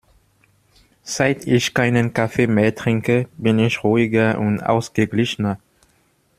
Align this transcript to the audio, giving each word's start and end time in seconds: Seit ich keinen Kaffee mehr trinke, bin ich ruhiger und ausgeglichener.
Seit 1.03 1.45
ich 1.45 1.75
keinen 1.75 2.11
Kaffee 2.11 2.47
mehr 2.47 2.73
trinke, 2.73 3.27
bin 3.37 3.59
ich 3.59 3.83
ruhiger 3.83 4.39
und 4.39 4.59
ausgeglichener. 4.59 5.59